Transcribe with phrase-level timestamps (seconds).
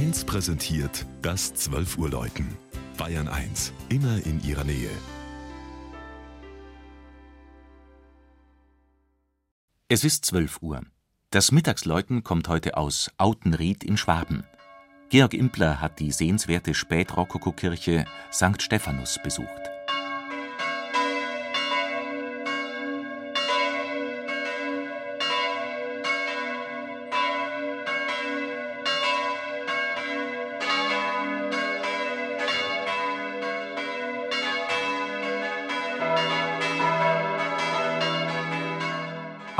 [0.00, 2.56] 1 präsentiert das 12 Uhr Läuten.
[2.96, 4.88] Bayern 1, immer in ihrer Nähe.
[9.88, 10.80] Es ist 12 Uhr.
[11.28, 14.44] Das Mittagsläuten kommt heute aus Autenried in Schwaben.
[15.10, 18.62] Georg Impler hat die sehenswerte Spätrokokokirche St.
[18.62, 19.69] Stephanus besucht.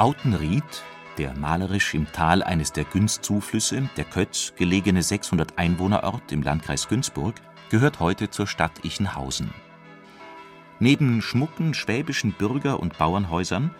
[0.00, 0.64] Autenried,
[1.18, 7.34] der malerisch im Tal eines der Günz-Zuflüsse, der Kötz, gelegene 600-Einwohner-Ort im Landkreis Günzburg,
[7.68, 9.52] gehört heute zur Stadt Ichenhausen.
[10.78, 13.74] Neben schmucken schwäbischen Bürger und Bauernhäusern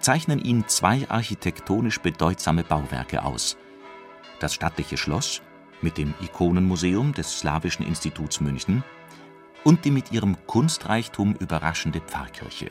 [0.00, 3.58] zeichnen ihn zwei architektonisch bedeutsame Bauwerke aus:
[4.40, 5.42] das stattliche Schloss
[5.82, 8.82] mit dem Ikonenmuseum des Slawischen Instituts München
[9.62, 12.70] und die mit ihrem Kunstreichtum überraschende Pfarrkirche.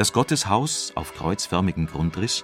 [0.00, 2.42] Das Gotteshaus auf kreuzförmigem Grundriss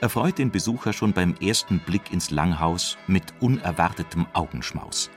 [0.00, 5.10] erfreut den Besucher schon beim ersten Blick ins Langhaus mit unerwartetem Augenschmaus.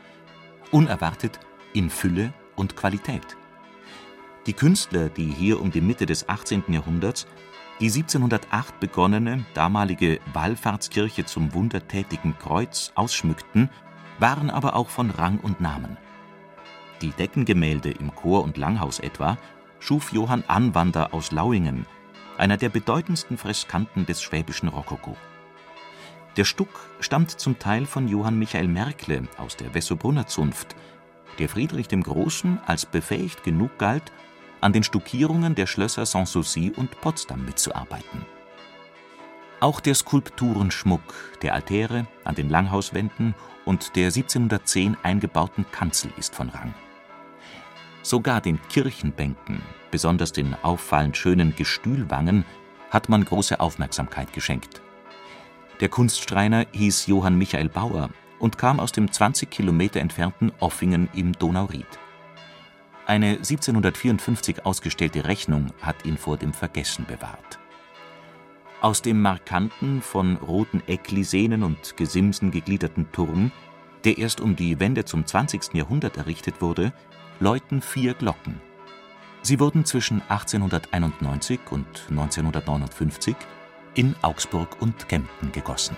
[0.71, 1.39] Unerwartet
[1.71, 3.37] in Fülle und Qualität.
[4.47, 6.65] Die Künstler, die hier um die Mitte des 18.
[6.67, 7.25] Jahrhunderts
[7.79, 13.69] die 1708 begonnene damalige Wallfahrtskirche zum wundertätigen Kreuz ausschmückten,
[14.19, 15.95] waren aber auch von Rang und Namen.
[17.01, 19.37] Die Deckengemälde im Chor und Langhaus etwa
[19.79, 21.85] schuf Johann Anwander aus Lauingen,
[22.37, 25.15] einer der bedeutendsten Freskanten des schwäbischen Rokoko.
[26.35, 30.75] Der Stuck stammt zum Teil von Johann Michael Merkle aus der Wessobrunner Zunft,
[31.39, 34.11] der Friedrich dem Großen als befähigt genug galt,
[34.61, 38.25] an den Stuckierungen der Schlösser Sanssouci und Potsdam mitzuarbeiten.
[39.59, 41.01] Auch der Skulpturenschmuck
[41.41, 43.33] der Altäre an den Langhauswänden
[43.65, 46.73] und der 1710 eingebauten Kanzel ist von Rang.
[48.07, 52.45] Sogar den Kirchenbänken, besonders den auffallend schönen Gestühlwangen,
[52.89, 54.81] hat man große Aufmerksamkeit geschenkt.
[55.81, 58.09] Der Kunstschreiner hieß Johann Michael Bauer
[58.39, 61.99] und kam aus dem 20 Kilometer entfernten Offingen im Donauried.
[63.07, 67.59] Eine 1754 ausgestellte Rechnung hat ihn vor dem Vergessen bewahrt.
[68.79, 73.51] Aus dem markanten, von roten Ecklisenen und Gesimsen gegliederten Turm,
[74.05, 75.73] der erst um die Wende zum 20.
[75.73, 76.93] Jahrhundert errichtet wurde,
[77.39, 78.61] läuten vier Glocken.
[79.41, 83.35] Sie wurden zwischen 1891 und 1959
[83.95, 85.95] in Augsburg und Kempten gegossen